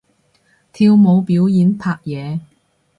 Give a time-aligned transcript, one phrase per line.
[0.03, 0.03] 跳
[0.95, 2.39] 舞表演拍嘢